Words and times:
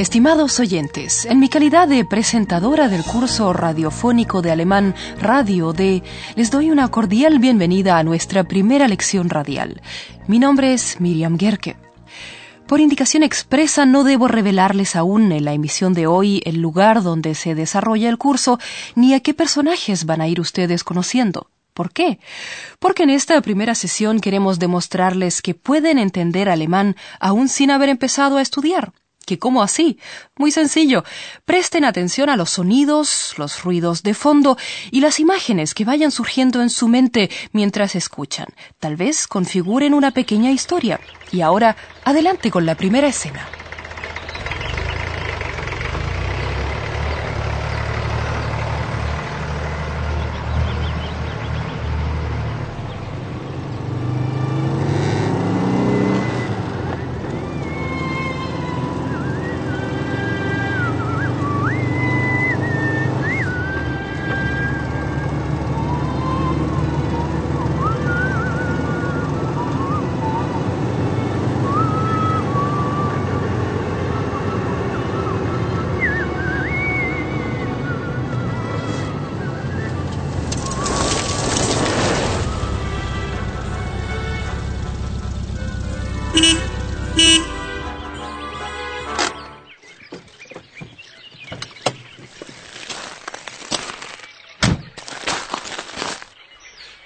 Estimados 0.00 0.58
oyentes, 0.60 1.26
en 1.26 1.40
mi 1.40 1.50
calidad 1.50 1.86
de 1.86 2.06
presentadora 2.06 2.88
del 2.88 3.04
curso 3.04 3.52
radiofónico 3.52 4.40
de 4.40 4.50
alemán 4.50 4.94
Radio 5.20 5.74
D, 5.74 6.02
les 6.36 6.50
doy 6.50 6.70
una 6.70 6.88
cordial 6.88 7.38
bienvenida 7.38 7.98
a 7.98 8.02
nuestra 8.02 8.44
primera 8.44 8.88
lección 8.88 9.28
radial. 9.28 9.82
Mi 10.26 10.38
nombre 10.38 10.72
es 10.72 11.02
Miriam 11.02 11.38
Gerke. 11.38 11.76
Por 12.66 12.80
indicación 12.80 13.22
expresa 13.22 13.84
no 13.84 14.02
debo 14.02 14.26
revelarles 14.26 14.96
aún 14.96 15.32
en 15.32 15.44
la 15.44 15.52
emisión 15.52 15.92
de 15.92 16.06
hoy 16.06 16.40
el 16.46 16.62
lugar 16.62 17.02
donde 17.02 17.34
se 17.34 17.54
desarrolla 17.54 18.08
el 18.08 18.16
curso 18.16 18.58
ni 18.94 19.12
a 19.12 19.20
qué 19.20 19.34
personajes 19.34 20.06
van 20.06 20.22
a 20.22 20.28
ir 20.28 20.40
ustedes 20.40 20.82
conociendo. 20.82 21.50
¿Por 21.74 21.92
qué? 21.92 22.20
Porque 22.78 23.02
en 23.02 23.10
esta 23.10 23.38
primera 23.42 23.74
sesión 23.74 24.20
queremos 24.20 24.58
demostrarles 24.58 25.42
que 25.42 25.54
pueden 25.54 25.98
entender 25.98 26.48
alemán 26.48 26.96
aún 27.20 27.50
sin 27.50 27.70
haber 27.70 27.90
empezado 27.90 28.38
a 28.38 28.42
estudiar 28.42 28.94
que 29.26 29.38
cómo 29.38 29.62
así? 29.62 29.98
Muy 30.36 30.50
sencillo. 30.50 31.04
Presten 31.44 31.84
atención 31.84 32.30
a 32.30 32.36
los 32.36 32.50
sonidos, 32.50 33.34
los 33.36 33.62
ruidos 33.62 34.02
de 34.02 34.14
fondo 34.14 34.56
y 34.90 35.00
las 35.00 35.20
imágenes 35.20 35.74
que 35.74 35.84
vayan 35.84 36.10
surgiendo 36.10 36.62
en 36.62 36.70
su 36.70 36.88
mente 36.88 37.30
mientras 37.52 37.94
escuchan. 37.94 38.46
Tal 38.78 38.96
vez 38.96 39.26
configuren 39.26 39.94
una 39.94 40.10
pequeña 40.10 40.50
historia. 40.50 41.00
Y 41.32 41.42
ahora, 41.42 41.76
adelante 42.04 42.50
con 42.50 42.66
la 42.66 42.74
primera 42.74 43.08
escena. 43.08 43.46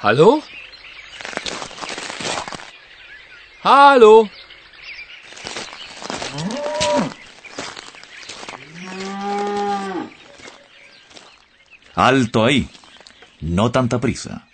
Hallo? 0.05 0.43
Hallo? 3.63 4.29
Alto 11.95 12.45
ahí. 12.45 12.69
No 13.41 13.71
tanta 13.71 13.99
prisa. 13.99 14.47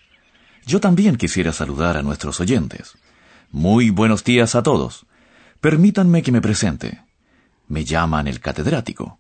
Yo 0.67 0.79
también 0.79 1.17
quisiera 1.17 1.53
saludar 1.53 1.97
a 1.97 2.03
nuestros 2.03 2.39
oyentes. 2.39 2.97
Muy 3.51 3.91
buenos 3.91 4.23
días 4.23 4.55
a 4.55 4.63
todos. 4.63 5.05
Permítanme 5.61 6.23
que 6.23 6.31
me 6.31 6.41
presente. 6.41 7.03
Me 7.67 7.85
llaman 7.85 8.29
el 8.29 8.39
catedrático. 8.39 9.20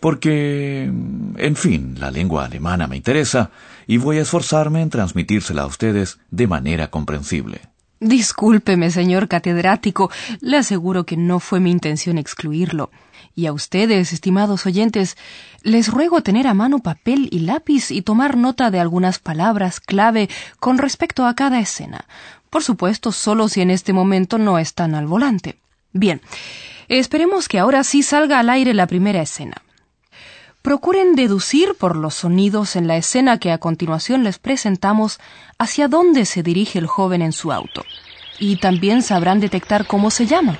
Porque, 0.00 0.84
en 0.84 1.56
fin, 1.56 1.96
la 1.98 2.10
lengua 2.10 2.44
alemana 2.44 2.86
me 2.86 2.96
interesa 2.96 3.50
y 3.86 3.96
voy 3.96 4.18
a 4.18 4.22
esforzarme 4.22 4.80
en 4.82 4.90
transmitírsela 4.90 5.62
a 5.62 5.66
ustedes 5.66 6.18
de 6.30 6.46
manera 6.46 6.88
comprensible. 6.88 7.62
Discúlpeme, 8.00 8.92
señor 8.92 9.26
catedrático. 9.26 10.10
Le 10.40 10.56
aseguro 10.56 11.04
que 11.04 11.16
no 11.16 11.40
fue 11.40 11.58
mi 11.58 11.72
intención 11.72 12.16
excluirlo. 12.16 12.90
Y 13.34 13.46
a 13.46 13.52
ustedes, 13.52 14.12
estimados 14.12 14.66
oyentes, 14.66 15.16
les 15.62 15.88
ruego 15.88 16.22
tener 16.22 16.46
a 16.46 16.54
mano 16.54 16.78
papel 16.78 17.28
y 17.32 17.40
lápiz 17.40 17.90
y 17.90 18.02
tomar 18.02 18.36
nota 18.36 18.70
de 18.70 18.78
algunas 18.78 19.18
palabras 19.18 19.80
clave 19.80 20.28
con 20.60 20.78
respecto 20.78 21.26
a 21.26 21.34
cada 21.34 21.58
escena. 21.58 22.06
Por 22.50 22.62
supuesto, 22.62 23.10
solo 23.10 23.48
si 23.48 23.62
en 23.62 23.70
este 23.70 23.92
momento 23.92 24.38
no 24.38 24.58
están 24.58 24.94
al 24.94 25.06
volante. 25.06 25.58
Bien, 25.92 26.20
esperemos 26.88 27.48
que 27.48 27.58
ahora 27.58 27.82
sí 27.82 28.02
salga 28.02 28.38
al 28.38 28.50
aire 28.50 28.74
la 28.74 28.86
primera 28.86 29.22
escena. 29.22 29.62
Procuren 30.68 31.14
deducir 31.16 31.76
por 31.78 31.96
los 31.96 32.12
sonidos 32.12 32.76
en 32.76 32.88
la 32.88 32.98
escena 32.98 33.38
que 33.38 33.52
a 33.52 33.56
continuación 33.56 34.22
les 34.22 34.38
presentamos 34.38 35.18
hacia 35.56 35.88
dónde 35.88 36.26
se 36.26 36.42
dirige 36.42 36.78
el 36.78 36.86
joven 36.86 37.22
en 37.22 37.32
su 37.32 37.52
auto. 37.52 37.86
Y 38.38 38.56
también 38.56 39.00
sabrán 39.00 39.40
detectar 39.40 39.86
cómo 39.86 40.10
se 40.10 40.26
llama. 40.26 40.58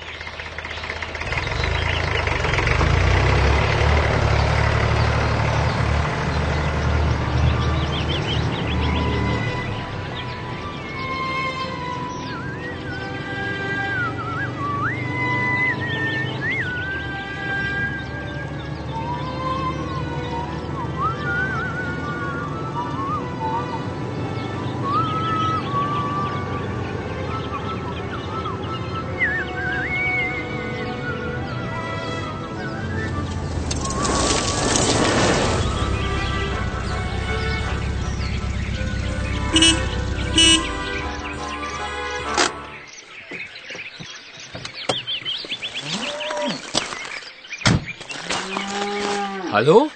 Hallo? 49.51 49.89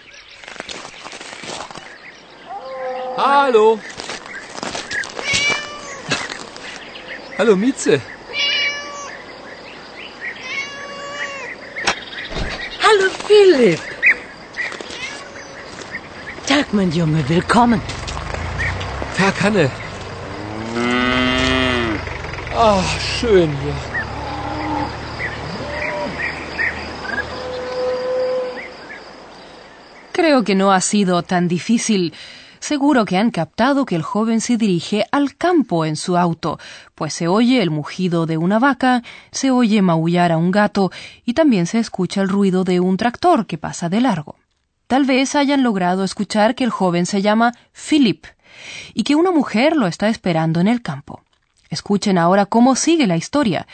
Hallo? 3.18 3.80
Hallo 7.38 7.56
Mieze. 7.56 8.02
Hallo 12.82 13.10
Philipp. 13.28 13.80
Tag, 16.48 16.74
mein 16.74 16.92
Junge, 16.92 17.24
willkommen. 17.30 17.80
Tag, 19.16 19.40
Hanne. 19.44 19.70
Ah, 22.56 22.84
schön 23.00 23.56
hier. 23.62 23.93
Creo 30.14 30.44
que 30.44 30.54
no 30.54 30.72
ha 30.72 30.80
sido 30.80 31.24
tan 31.24 31.48
difícil. 31.48 32.14
Seguro 32.60 33.04
que 33.04 33.18
han 33.18 33.32
captado 33.32 33.84
que 33.84 33.96
el 33.96 34.04
joven 34.04 34.42
se 34.42 34.58
dirige 34.58 35.08
al 35.12 35.36
campo 35.36 35.86
en 35.86 35.96
su 35.96 36.18
auto, 36.18 36.60
pues 36.94 37.16
se 37.16 37.28
oye 37.28 37.64
el 37.64 37.72
mugido 37.72 38.28
de 38.28 38.38
una 38.38 38.60
vaca, 38.60 39.02
se 39.32 39.50
oye 39.50 39.82
maullar 39.82 40.32
a 40.32 40.38
un 40.38 40.52
gato 40.52 40.92
y 41.26 41.34
también 41.34 41.66
se 41.66 41.80
escucha 41.80 42.22
el 42.22 42.30
ruido 42.30 42.64
de 42.64 42.80
un 42.80 42.96
tractor 42.96 43.48
que 43.48 43.58
pasa 43.58 43.90
de 43.90 44.02
largo. 44.02 44.36
Tal 44.86 45.04
vez 45.04 45.34
hayan 45.34 45.64
logrado 45.64 46.04
escuchar 46.04 46.54
que 46.54 46.64
el 46.64 46.70
joven 46.70 47.08
se 47.08 47.24
llama 47.24 47.54
Philip 47.74 48.24
y 48.94 49.02
que 49.02 49.16
una 49.16 49.32
mujer 49.32 49.76
lo 49.76 49.88
está 49.88 50.10
esperando 50.10 50.60
en 50.60 50.68
el 50.68 50.84
campo. 50.84 51.24
Escuchen 51.74 52.18
ahora 52.18 52.46
cómo 52.46 52.76
sigue 52.76 53.08
la 53.08 53.18
historia. 53.18 53.68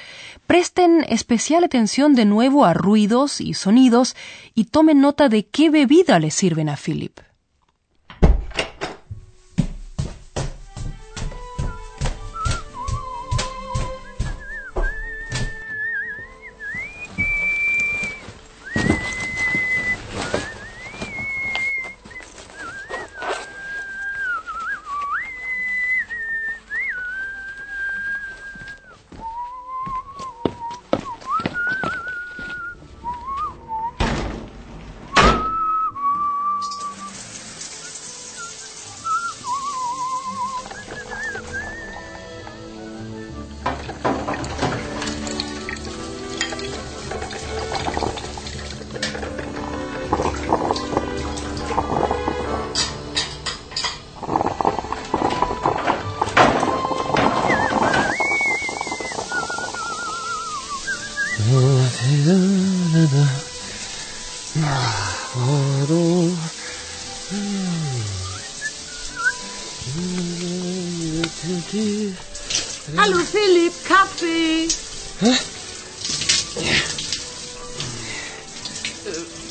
Presten 0.48 1.06
especial 1.10 1.64
atención 1.64 2.16
de 2.16 2.26
nuevo 2.26 2.66
a 2.66 2.74
ruidos 2.74 3.42
y 3.42 3.54
sonidos 3.54 4.16
y 4.56 4.66
tomen 4.66 5.02
nota 5.02 5.30
de 5.30 5.46
qué 5.46 5.70
bebida 5.70 6.20
le 6.20 6.32
sirven 6.32 6.70
a 6.70 6.78
Philip. 6.78 7.20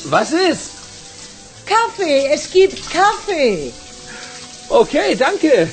Was 0.09 0.31
ist? 0.31 0.71
Kaffee, 1.67 2.31
es 2.33 2.49
gibt 2.49 2.77
Kaffee. 2.89 3.71
Okay, 4.69 5.15
danke. 5.15 5.69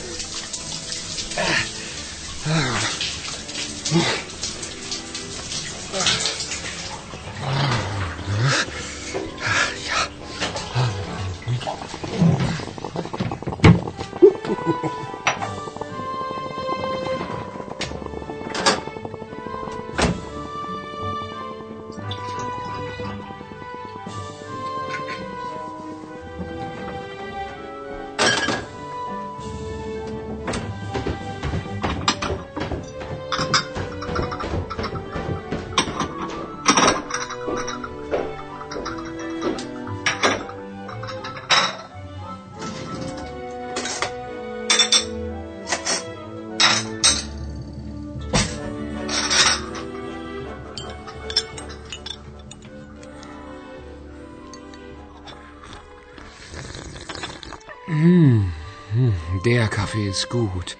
Der 59.44 59.68
Kaffee 59.68 60.08
ist 60.08 60.28
gut. 60.28 60.76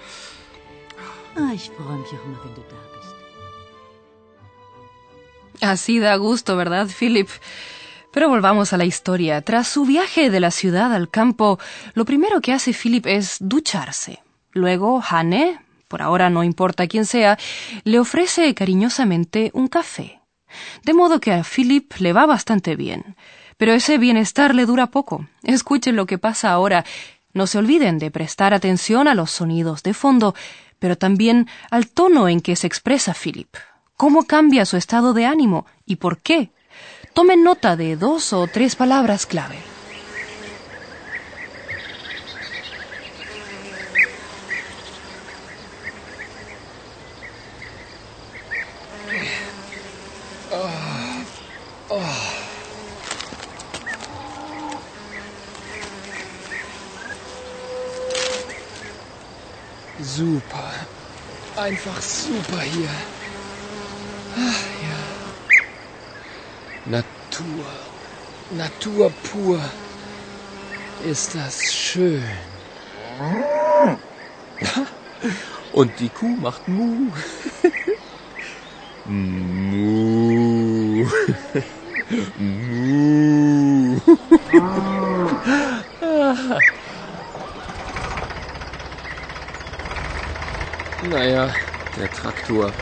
Ah, 1.37 1.53
ich 1.53 1.71
freue 1.71 1.99
mich 1.99 2.09
auch 2.09 2.25
immer, 2.25 2.39
wenn 2.45 2.55
du 2.55 2.63
da 2.63 2.77
bist. 2.95 3.15
Así 5.61 5.99
da 5.99 6.17
gusto, 6.17 6.57
¿verdad, 6.57 6.89
Philip? 6.89 7.29
Pero 8.13 8.29
volvamos 8.29 8.73
a 8.73 8.77
la 8.77 8.85
historia. 8.85 9.43
Tras 9.43 9.69
su 9.69 9.85
viaje 9.85 10.31
de 10.31 10.41
la 10.41 10.51
ciudad 10.51 10.95
al 10.95 11.11
campo, 11.11 11.59
lo 11.95 12.05
primero 12.05 12.41
que 12.41 12.53
hace 12.53 12.73
Philip 12.73 13.07
es 13.07 13.37
ducharse. 13.41 14.23
Luego, 14.53 15.03
Hane, 15.07 15.59
por 15.89 16.01
ahora 16.01 16.31
no 16.31 16.43
importa 16.43 16.87
quién 16.87 17.05
sea, 17.05 17.37
le 17.85 17.99
ofrece 17.99 18.55
cariñosamente 18.55 19.51
un 19.55 19.69
café. 19.69 20.21
De 20.85 20.95
modo 20.95 21.21
que 21.21 21.33
a 21.33 21.45
Philip 21.45 21.93
le 21.99 22.13
va 22.13 22.27
bastante 22.27 22.77
bien. 22.77 23.17
Pero 23.59 23.73
ese 23.73 23.99
bienestar 23.99 24.55
le 24.55 24.67
dura 24.67 24.87
poco. 24.89 25.27
Escuchen 25.43 25.97
lo 25.97 26.07
que 26.07 26.19
pasa 26.19 26.53
ahora. 26.53 26.85
No 27.37 27.47
se 27.47 27.59
olviden 27.59 27.99
de 27.99 28.11
prestar 28.11 28.55
atención 28.55 29.09
a 29.09 29.15
los 29.15 29.31
sonidos 29.31 29.83
de 29.83 29.93
fondo, 29.93 30.35
pero 30.79 30.97
también 30.97 31.49
al 31.71 31.87
tono 31.87 32.31
en 32.31 32.41
que 32.41 32.57
se 32.57 32.67
expresa 32.67 33.13
Philip. 33.13 33.55
¿Cómo 33.95 34.25
cambia 34.25 34.65
su 34.65 34.79
estado 34.79 35.13
de 35.13 35.27
ánimo 35.27 35.67
y 35.85 35.97
por 35.97 36.17
qué? 36.17 36.51
Tomen 37.13 37.45
nota 37.45 37.77
de 37.77 37.97
dos 37.97 38.33
o 38.33 38.47
tres 38.47 38.75
palabras 38.75 39.27
clave. 39.27 39.76
Super. 60.17 60.73
Einfach 61.57 62.01
super 62.01 62.63
hier. 62.63 62.89
Ah, 64.35 64.55
ja. 64.89 64.97
Natur. 66.87 67.67
Natur 68.57 69.13
pur. 69.25 69.61
Ist 71.05 71.35
das 71.35 71.75
schön. 71.75 72.25
Und 75.75 76.01
die 76.01 76.09
Kuh 76.09 76.35
macht 76.37 76.67
Mu. 76.67 77.11
Mu. 79.11 81.07
Mu. 82.39 84.01
Naja, 91.09 91.55
der 91.97 92.13
Traktor. 92.13 92.73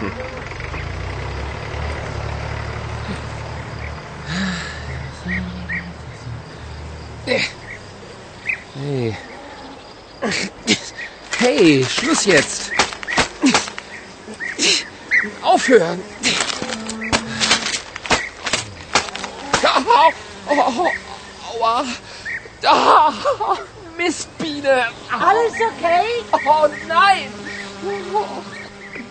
Hm. 0.00 0.12
Hey. 7.26 9.16
Hey, 11.38 11.84
Schluss 11.84 12.24
jetzt. 12.24 12.70
Aufhören. 15.42 16.02
Au, 19.62 20.12
au, 20.54 20.90
aua. 21.60 21.84
Ah, 22.64 23.12
Mistbiene. 23.98 24.86
Alles 25.10 25.54
okay? 25.54 26.06
Oh 26.46 26.68
nein! 26.88 27.41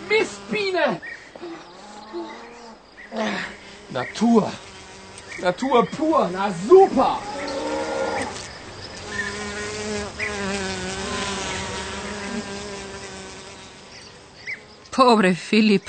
Mistbiene! 0.09 1.01
Natur. 3.91 4.47
Natur 5.41 5.87
pur. 5.89 6.31
Na 6.31 6.51
super. 6.53 7.17
Pobre 14.95 15.35
Philip. 15.35 15.83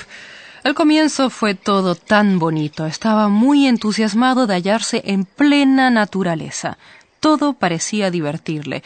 Al 0.63 0.73
comienzo 0.73 1.29
fue 1.29 1.55
todo 1.55 1.95
tan 1.95 2.39
bonito. 2.39 2.85
Estaba 2.85 3.27
muy 3.27 3.67
entusiasmado 3.67 4.47
de 4.47 4.55
hallarse 4.55 5.01
en 5.05 5.25
plena 5.25 5.89
naturaleza. 5.89 6.77
Todo 7.19 7.53
parecía 7.53 8.11
divertirle. 8.11 8.81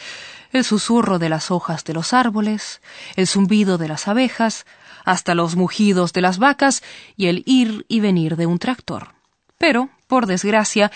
El 0.52 0.64
susurro 0.64 1.18
de 1.18 1.28
las 1.28 1.50
hojas 1.50 1.84
de 1.84 1.94
los 1.94 2.12
árboles, 2.12 2.80
el 3.16 3.26
zumbido 3.26 3.78
de 3.78 3.88
las 3.88 4.08
abejas, 4.08 4.64
hasta 5.04 5.34
los 5.34 5.56
mugidos 5.56 6.12
de 6.12 6.20
las 6.20 6.38
vacas 6.38 6.82
y 7.16 7.26
el 7.26 7.42
ir 7.46 7.84
y 7.88 8.00
venir 8.00 8.36
de 8.36 8.46
un 8.46 8.58
tractor. 8.58 9.14
Pero, 9.58 9.90
por 10.06 10.26
desgracia, 10.26 10.90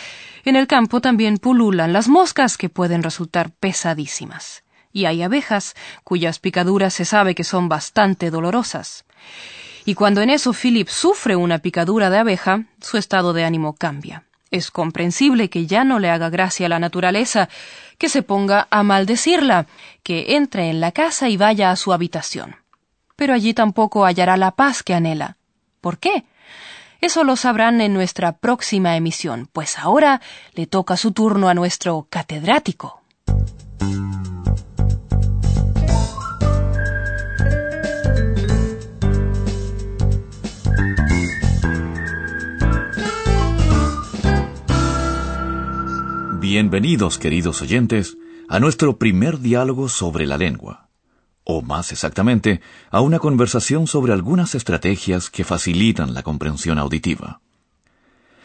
en 0.45 0.57
el 0.57 0.67
campo 0.67 1.01
también 1.01 1.39
pululan 1.39 1.93
las 1.93 2.09
moscas 2.09 2.57
que 2.57 2.69
pueden 2.69 3.03
resultar 3.03 3.51
pesadísimas. 3.51 4.65
Y 4.93 5.07
hay 5.07 5.23
abejas 5.23 5.75
cuyas 6.05 6.39
picaduras 6.39 6.95
se 6.95 7.05
sabe 7.05 7.35
que 7.35 7.45
son 7.45 7.69
bastante 7.69 8.31
dolorosas. 8.31 9.05
Y 9.85 9.95
cuando 9.95 10.21
en 10.21 10.31
eso 10.31 10.53
Philip 10.53 10.89
sufre 10.89 11.35
una 11.35 11.59
picadura 11.59 12.09
de 12.09 12.19
abeja, 12.19 12.67
su 12.81 12.99
estado 12.99 13.33
de 13.33 13.45
ánimo 13.45 13.75
cambia. 13.75 14.25
Es 14.53 14.71
comprensible 14.71 15.49
que 15.49 15.67
ya 15.67 15.83
no 15.83 15.99
le 15.99 16.11
haga 16.11 16.29
gracia 16.29 16.67
a 16.67 16.69
la 16.69 16.79
naturaleza, 16.79 17.49
que 17.97 18.11
se 18.11 18.23
ponga 18.23 18.69
a 18.71 18.83
maldecirla, 18.83 19.67
que 20.03 20.37
entre 20.37 20.69
en 20.69 20.79
la 20.79 20.93
casa 20.93 21.31
y 21.31 21.39
vaya 21.39 21.71
a 21.71 21.77
su 21.77 21.91
habitación. 21.91 22.57
Pero 23.17 23.33
allí 23.33 23.55
tampoco 23.55 24.05
hallará 24.05 24.37
la 24.37 24.51
paz 24.51 24.83
que 24.83 24.93
anhela. 24.93 25.39
¿Por 25.81 25.99
qué? 25.99 26.25
Eso 27.01 27.25
lo 27.25 27.37
sabrán 27.37 27.81
en 27.81 27.95
nuestra 27.95 28.33
próxima 28.33 28.95
emisión, 28.95 29.49
pues 29.53 29.79
ahora 29.79 30.21
le 30.55 30.67
toca 30.67 30.99
su 30.99 31.13
turno 31.13 31.49
a 31.49 31.55
nuestro 31.55 32.07
catedrático. 32.11 33.03
Bienvenidos, 46.43 47.19
queridos 47.19 47.63
oyentes, 47.63 48.19
a 48.49 48.59
nuestro 48.59 48.99
primer 48.99 49.39
diálogo 49.39 49.89
sobre 49.89 50.27
la 50.27 50.37
lengua, 50.37 50.89
o 51.45 51.63
más 51.63 51.93
exactamente, 51.93 52.61
a 52.91 53.01
una 53.01 53.21
conversación 53.21 53.87
sobre 53.87 54.13
algunas 54.13 54.57
estrategias 54.57 55.31
que 55.31 55.45
facilitan 55.45 56.15
la 56.15 56.25
comprensión 56.25 56.81
auditiva. 56.81 57.41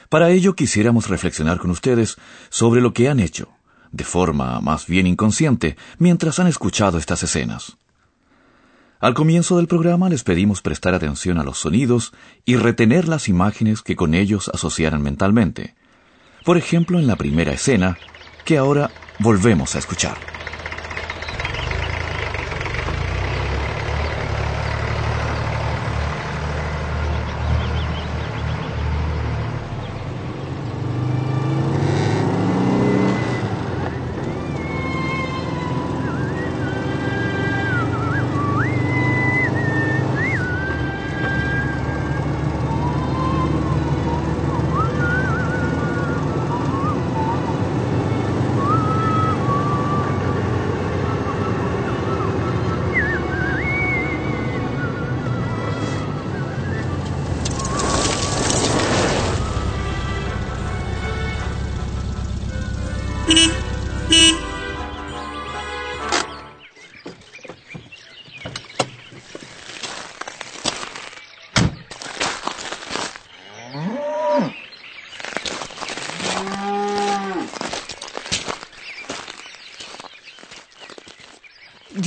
Para 0.10 0.30
ello 0.30 0.56
quisiéramos 0.56 1.10
reflexionar 1.10 1.58
con 1.58 1.72
ustedes 1.72 2.18
sobre 2.50 2.82
lo 2.82 2.94
que 2.94 3.10
han 3.10 3.20
hecho, 3.20 3.50
de 3.92 4.04
forma 4.04 4.62
más 4.62 4.86
bien 4.86 5.08
inconsciente, 5.08 5.75
mientras 5.98 6.38
han 6.38 6.46
escuchado 6.46 7.00
estas 7.00 7.24
escenas. 7.24 7.77
Al 9.00 9.16
comienzo 9.16 9.58
del 9.58 9.66
programa 9.66 10.08
les 10.08 10.24
pedimos 10.24 10.62
prestar 10.62 10.94
atención 10.94 11.39
a 11.39 11.44
los 11.44 11.58
sonidos 11.58 12.13
y 12.46 12.58
retener 12.58 13.08
las 13.08 13.27
imágenes 13.27 13.82
que 13.82 13.96
con 13.96 14.13
ellos 14.13 14.51
asociaran 14.54 15.01
mentalmente. 15.01 15.74
Por 16.48 16.58
ejemplo, 16.58 16.98
en 16.98 17.08
la 17.08 17.18
primera 17.18 17.51
escena, 17.51 17.98
que 18.46 18.58
ahora 18.58 18.89
volvemos 19.20 19.75
a 19.75 19.80
escuchar. 19.80 20.37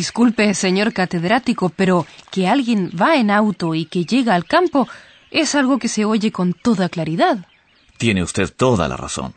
Disculpe, 0.01 0.55
señor 0.55 0.95
catedrático, 0.95 1.69
pero 1.69 2.07
que 2.31 2.49
alguien 2.49 2.91
va 2.99 3.17
en 3.17 3.31
auto 3.31 3.75
y 3.75 3.85
que 3.85 4.07
llega 4.07 4.35
al 4.35 4.47
campo 4.47 4.89
es 5.31 5.55
algo 5.55 5.79
que 5.79 5.89
se 5.89 6.07
oye 6.07 6.33
con 6.33 6.55
toda 6.55 6.89
claridad. 6.89 7.45
Tiene 7.99 8.23
usted 8.23 8.51
toda 8.51 8.89
la 8.89 8.97
razón. 8.97 9.35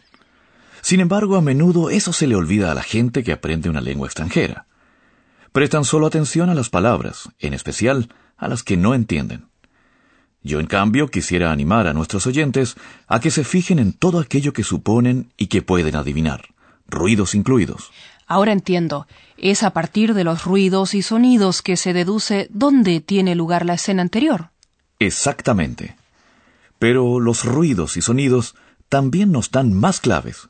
Sin 0.79 1.01
embargo, 1.01 1.35
a 1.35 1.41
menudo 1.41 1.89
eso 1.89 2.13
se 2.13 2.27
le 2.27 2.37
olvida 2.37 2.71
a 2.71 2.75
la 2.75 2.81
gente 2.81 3.25
que 3.25 3.33
aprende 3.33 3.69
una 3.69 3.81
lengua 3.81 4.07
extranjera. 4.07 4.65
Prestan 5.51 5.83
solo 5.83 6.07
atención 6.07 6.49
a 6.49 6.55
las 6.55 6.69
palabras, 6.69 7.27
en 7.39 7.53
especial 7.53 8.07
a 8.37 8.47
las 8.47 8.63
que 8.63 8.77
no 8.77 8.93
entienden. 8.93 9.47
Yo, 10.43 10.61
en 10.61 10.67
cambio, 10.67 11.09
quisiera 11.09 11.51
animar 11.51 11.87
a 11.87 11.93
nuestros 11.93 12.25
oyentes 12.25 12.77
a 13.09 13.19
que 13.19 13.31
se 13.31 13.43
fijen 13.43 13.79
en 13.79 13.91
todo 13.91 14.17
aquello 14.17 14.53
que 14.53 14.63
suponen 14.63 15.33
y 15.35 15.47
que 15.47 15.61
pueden 15.61 15.97
adivinar, 15.97 16.53
ruidos 16.87 17.35
incluidos. 17.35 17.91
Ahora 18.25 18.51
entiendo. 18.51 19.07
Es 19.37 19.63
a 19.63 19.71
partir 19.71 20.13
de 20.13 20.23
los 20.23 20.45
ruidos 20.45 20.93
y 20.93 21.01
sonidos 21.01 21.61
que 21.61 21.77
se 21.77 21.93
deduce 21.93 22.47
dónde 22.49 23.01
tiene 23.01 23.35
lugar 23.35 23.65
la 23.65 23.73
escena 23.73 24.01
anterior. 24.01 24.51
Exactamente. 24.99 25.95
Pero 26.79 27.19
los 27.19 27.43
ruidos 27.43 27.97
y 27.97 28.01
sonidos 28.01 28.55
también 28.89 29.31
nos 29.31 29.51
dan 29.51 29.73
más 29.73 29.99
claves. 29.99 30.49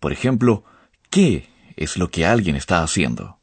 Por 0.00 0.12
ejemplo, 0.12 0.64
¿qué 1.10 1.48
es 1.76 1.96
lo 1.96 2.10
que 2.10 2.26
alguien 2.26 2.56
está 2.56 2.82
haciendo? 2.82 3.38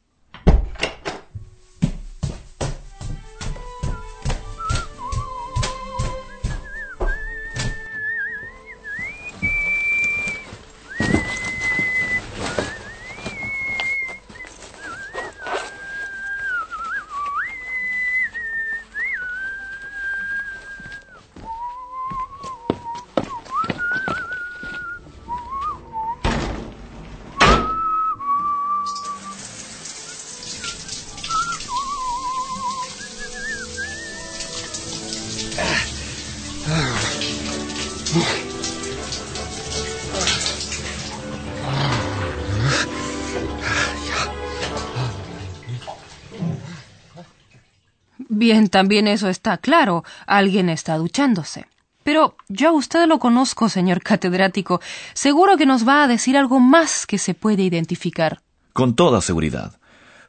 Bien, 48.50 48.68
también 48.68 49.06
eso 49.06 49.28
está 49.28 49.58
claro. 49.58 50.02
Alguien 50.26 50.70
está 50.70 50.96
duchándose. 50.96 51.68
Pero 52.02 52.34
yo 52.48 52.70
a 52.70 52.72
usted 52.72 53.06
lo 53.06 53.20
conozco, 53.20 53.68
señor 53.68 54.02
catedrático. 54.02 54.80
Seguro 55.14 55.56
que 55.56 55.66
nos 55.66 55.86
va 55.86 56.02
a 56.02 56.08
decir 56.08 56.36
algo 56.36 56.58
más 56.58 57.06
que 57.06 57.18
se 57.18 57.34
puede 57.34 57.62
identificar. 57.62 58.40
Con 58.72 58.96
toda 58.96 59.20
seguridad. 59.20 59.78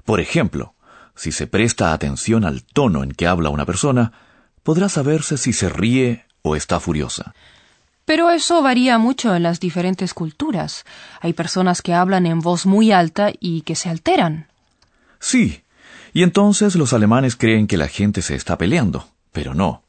Por 0.06 0.20
ejemplo, 0.20 0.76
si 1.16 1.32
se 1.32 1.48
presta 1.48 1.94
atención 1.94 2.46
al 2.46 2.62
tono 2.62 3.04
en 3.04 3.12
que 3.14 3.26
habla 3.26 3.50
una 3.50 3.66
persona, 3.66 4.12
podrá 4.62 4.88
saberse 4.88 5.36
si 5.36 5.52
se 5.52 5.70
ríe 5.70 6.26
o 6.44 6.56
está 6.56 6.80
furiosa. 6.80 7.34
Pero 8.06 8.30
eso 8.30 8.62
varía 8.62 9.00
mucho 9.00 9.34
en 9.34 9.42
las 9.42 9.60
diferentes 9.60 10.14
culturas. 10.14 10.86
Hay 11.22 11.34
personas 11.34 11.82
que 11.82 11.96
hablan 11.96 12.28
en 12.28 12.40
voz 12.40 12.68
muy 12.68 12.92
alta 12.92 13.32
y 13.40 13.62
que 13.62 13.74
se 13.74 13.90
alteran. 13.90 14.46
Sí, 15.20 15.64
y 16.14 16.24
entonces 16.24 16.76
los 16.76 16.94
alemanes 16.94 17.36
creen 17.36 17.68
que 17.68 17.78
la 17.78 17.88
gente 17.88 18.22
se 18.22 18.36
está 18.36 18.58
peleando, 18.58 19.08
pero 19.32 19.54
no. 19.54 19.84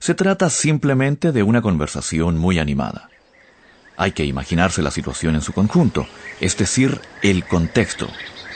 Se 0.00 0.14
trata 0.14 0.50
simplemente 0.50 1.32
de 1.32 1.42
una 1.42 1.62
conversación 1.62 2.38
muy 2.38 2.58
animada. 2.58 3.08
Hay 3.96 4.12
que 4.12 4.24
imaginarse 4.24 4.82
la 4.82 4.92
situación 4.92 5.34
en 5.34 5.42
su 5.42 5.52
conjunto, 5.52 6.06
es 6.40 6.56
decir, 6.56 7.00
el 7.22 7.44
contexto, 7.44 8.08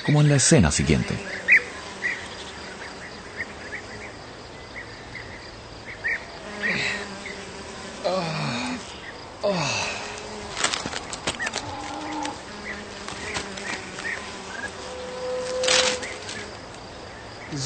como 0.06 0.20
en 0.20 0.28
la 0.28 0.36
escena 0.36 0.70
siguiente. 0.70 1.16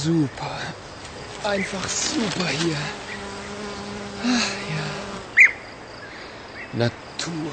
Super. 0.03 0.59
Einfach 1.43 1.89
super 1.89 2.49
hier. 2.49 2.77
Ah, 4.23 4.43
ja. 4.77 4.87
Natur. 6.73 7.53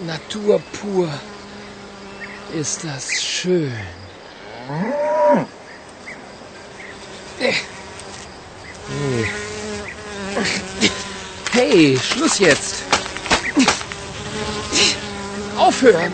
Natur 0.00 0.60
pur. 0.72 1.08
Ist 2.52 2.84
das 2.84 3.22
schön. 3.22 3.72
Hey. 7.38 7.54
Hey, 11.52 11.98
Schluss 11.98 12.38
jetzt. 12.38 12.76
Aufhören. 15.56 16.12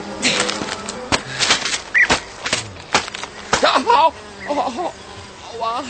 Au, 3.63 4.13
au, 4.49 4.59
au, 4.59 4.93
aua. 5.55 5.85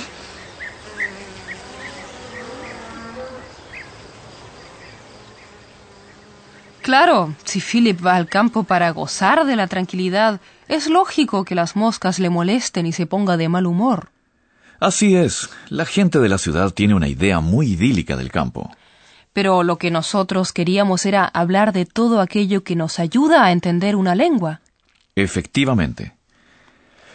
Claro, 6.83 7.35
si 7.45 7.61
Philip 7.61 8.05
va 8.05 8.15
al 8.15 8.29
campo 8.29 8.65
para 8.65 8.91
gozar 8.91 9.47
de 9.47 9.57
la 9.57 9.69
tranquilidad, 9.69 10.41
es 10.69 10.91
lógico 10.91 11.45
que 11.45 11.55
las 11.55 11.77
moscas 11.77 12.19
le 12.19 12.29
molesten 12.29 12.85
y 12.85 12.93
se 12.93 13.07
ponga 13.07 13.39
de 13.39 13.49
mal 13.49 13.67
humor. 13.67 14.11
Así 14.81 15.17
es, 15.17 15.49
la 15.71 15.87
gente 15.87 16.19
de 16.19 16.29
la 16.29 16.37
ciudad 16.37 16.73
tiene 16.73 16.95
una 16.95 17.09
idea 17.09 17.41
muy 17.41 17.73
idílica 17.73 18.17
del 18.17 18.31
campo. 18.31 18.71
Pero 19.33 19.63
lo 19.63 19.79
que 19.79 19.91
nosotros 19.91 20.53
queríamos 20.53 21.07
era 21.07 21.25
hablar 21.25 21.73
de 21.73 21.87
todo 21.87 22.21
aquello 22.21 22.65
que 22.65 22.77
nos 22.77 22.99
ayuda 22.99 23.45
a 23.45 23.53
entender 23.53 23.97
una 23.97 24.15
lengua. 24.15 24.61
Efectivamente. 25.17 26.13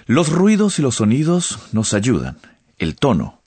Los 0.10 0.30
ruidos 0.30 0.80
y 0.80 0.82
los 0.82 0.96
sonidos 0.96 1.60
nos 1.72 1.94
ayudan, 1.94 2.40
el 2.80 2.96
tono. 2.96 3.44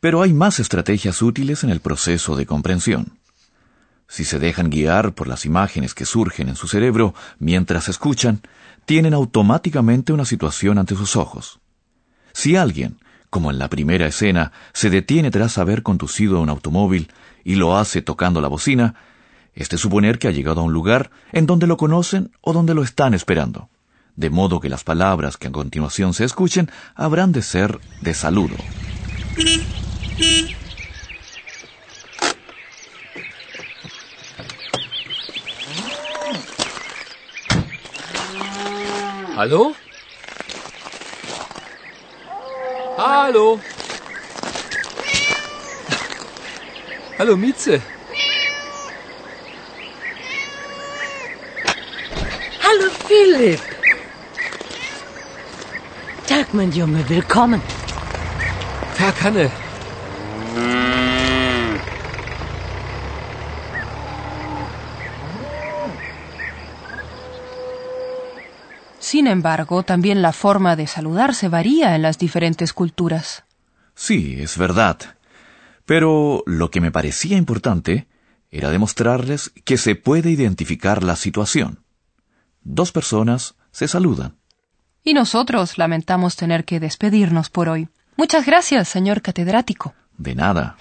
Pero 0.00 0.20
hay 0.20 0.34
más 0.34 0.60
estrategias 0.60 1.22
útiles 1.22 1.64
en 1.64 1.70
el 1.70 1.80
proceso 1.80 2.36
de 2.36 2.44
comprensión. 2.44 3.18
Si 4.06 4.26
se 4.26 4.38
dejan 4.38 4.68
guiar 4.68 5.14
por 5.14 5.28
las 5.28 5.46
imágenes 5.46 5.94
que 5.94 6.04
surgen 6.04 6.50
en 6.50 6.56
su 6.56 6.68
cerebro 6.68 7.14
mientras 7.38 7.88
escuchan, 7.88 8.42
tienen 8.84 9.14
automáticamente 9.14 10.12
una 10.12 10.26
situación 10.26 10.76
ante 10.76 10.94
sus 10.94 11.16
ojos. 11.16 11.60
Si 12.34 12.54
alguien, 12.54 12.98
como 13.30 13.50
en 13.50 13.58
la 13.58 13.70
primera 13.70 14.06
escena, 14.06 14.52
se 14.74 14.90
detiene 14.90 15.30
tras 15.30 15.56
haber 15.56 15.82
conducido 15.82 16.42
un 16.42 16.50
automóvil 16.50 17.10
y 17.44 17.54
lo 17.54 17.78
hace 17.78 18.02
tocando 18.02 18.42
la 18.42 18.48
bocina, 18.48 18.94
es 19.54 19.70
de 19.70 19.78
suponer 19.78 20.18
que 20.18 20.28
ha 20.28 20.32
llegado 20.32 20.60
a 20.60 20.64
un 20.64 20.74
lugar 20.74 21.10
en 21.32 21.46
donde 21.46 21.66
lo 21.66 21.78
conocen 21.78 22.30
o 22.42 22.52
donde 22.52 22.74
lo 22.74 22.82
están 22.82 23.14
esperando, 23.14 23.70
de 24.16 24.30
modo 24.30 24.60
que 24.60 24.68
las 24.68 24.84
palabras 24.84 25.36
que 25.36 25.48
a 25.48 25.52
continuación 25.52 26.14
se 26.14 26.24
escuchen 26.24 26.70
habrán 26.94 27.32
de 27.32 27.42
ser 27.42 27.80
de 28.00 28.14
saludo. 28.14 28.56
Hallo, 47.18 47.36
Mieze. 47.36 47.80
Hallo 52.62 52.90
Philipp. 53.08 53.71
Tag, 56.42 56.54
mein 56.54 56.72
Junge, 56.72 57.04
willkommen. 57.08 57.62
Tag, 58.96 59.14
Hanne. 59.22 59.48
Sin 68.98 69.28
embargo, 69.28 69.84
también 69.84 70.20
la 70.20 70.32
forma 70.32 70.74
de 70.74 70.88
saludarse 70.88 71.48
varía 71.48 71.94
en 71.94 72.02
las 72.02 72.18
diferentes 72.18 72.72
culturas. 72.72 73.44
Sí, 73.94 74.38
es 74.40 74.58
verdad. 74.58 74.98
Pero 75.86 76.42
lo 76.46 76.72
que 76.72 76.80
me 76.80 76.90
parecía 76.90 77.36
importante 77.36 78.08
era 78.50 78.70
demostrarles 78.70 79.52
que 79.64 79.76
se 79.76 79.94
puede 79.94 80.30
identificar 80.32 81.04
la 81.04 81.14
situación. 81.14 81.84
Dos 82.64 82.90
personas 82.90 83.54
se 83.70 83.86
saludan. 83.86 84.41
Y 85.04 85.14
nosotros 85.14 85.78
lamentamos 85.78 86.36
tener 86.36 86.64
que 86.64 86.80
despedirnos 86.80 87.50
por 87.50 87.68
hoy. 87.68 87.88
Muchas 88.16 88.46
gracias, 88.46 88.88
señor 88.88 89.22
catedrático. 89.22 89.94
De 90.16 90.34
nada. 90.34 90.76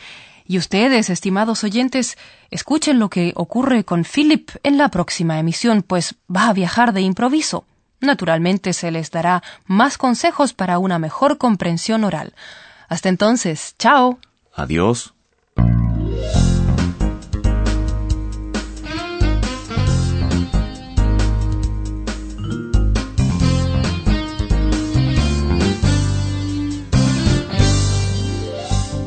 Y 0.46 0.58
ustedes, 0.58 1.10
estimados 1.10 1.64
oyentes, 1.64 2.18
escuchen 2.50 3.00
lo 3.00 3.10
que 3.10 3.32
ocurre 3.36 3.84
con 3.84 4.04
Philip 4.04 4.50
en 4.64 4.78
la 4.78 4.90
próxima 4.90 5.40
emisión, 5.40 5.82
pues 5.82 6.16
va 6.34 6.50
a 6.50 6.54
viajar 6.54 6.94
de 6.94 7.02
improviso. 7.02 7.66
Naturalmente 8.02 8.74
se 8.74 8.92
les 8.92 9.12
dará 9.12 9.44
más 9.66 9.98
consejos 9.98 10.54
para 10.54 10.80
una 10.80 11.00
mejor 11.00 11.38
comprensión 11.38 12.04
oral. 12.04 12.34
Hasta 12.90 13.10
entonces, 13.10 13.76
chao. 13.78 14.20
Adiós. 14.54 15.14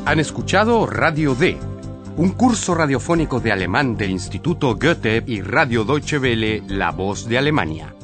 Han 0.07 0.21
escuchado 0.21 0.85
Radio 0.87 1.35
D, 1.35 1.57
un 2.19 2.33
curso 2.33 2.75
radiofónico 2.75 3.41
de 3.41 3.53
alemán 3.53 3.97
del 3.97 4.11
Instituto 4.11 4.77
Goethe 4.77 5.25
y 5.27 5.41
Radio 5.41 5.85
Deutsche 5.85 6.19
Welle, 6.19 6.63
La 6.69 6.91
Voz 6.91 7.27
de 7.27 7.39
Alemania. 7.39 7.95